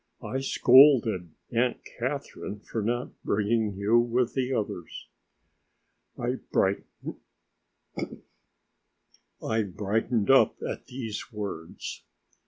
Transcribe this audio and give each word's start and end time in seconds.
"I 0.23 0.39
scolded 0.39 1.29
Aunt 1.51 1.81
Catherine 1.85 2.61
for 2.61 2.81
not 2.81 3.09
bringing 3.23 3.75
you 3.75 3.99
with 3.99 4.33
the 4.33 4.51
others." 4.51 5.07
I 6.17 6.37
brightened 9.61 10.31
up 10.31 10.55
at 10.67 10.87
these 10.87 11.31
words. 11.31 12.01